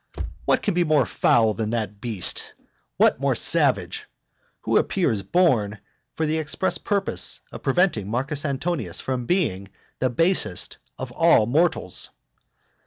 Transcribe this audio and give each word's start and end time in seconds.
What 0.45 0.63
can 0.63 0.73
be 0.73 0.83
more 0.83 1.05
foul 1.05 1.53
than 1.53 1.69
that 1.69 2.01
beast? 2.01 2.55
what 2.97 3.19
more 3.19 3.35
savage? 3.35 4.07
who 4.61 4.77
appears 4.77 5.21
born 5.21 5.77
for 6.15 6.25
the 6.25 6.39
express 6.39 6.79
purpose 6.79 7.39
of 7.51 7.61
preventing 7.61 8.09
Marcus 8.09 8.43
Antonius 8.43 8.99
from 8.99 9.27
being 9.27 9.69
the 9.99 10.09
basest 10.09 10.79
of 10.97 11.11
all 11.11 11.45
mortals. 11.45 12.09